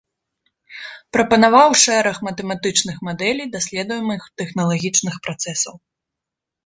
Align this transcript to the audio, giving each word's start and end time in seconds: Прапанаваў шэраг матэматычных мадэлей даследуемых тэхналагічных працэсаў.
Прапанаваў 1.17 1.69
шэраг 1.83 2.17
матэматычных 2.29 2.95
мадэлей 3.09 3.47
даследуемых 3.59 4.21
тэхналагічных 4.43 5.15
працэсаў. 5.29 5.75